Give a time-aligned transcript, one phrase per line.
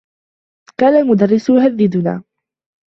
[0.77, 2.23] كان المدرّس يهدّدنا.